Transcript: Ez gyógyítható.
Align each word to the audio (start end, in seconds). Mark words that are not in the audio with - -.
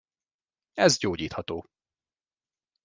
Ez 0.73 0.97
gyógyítható. 0.97 1.63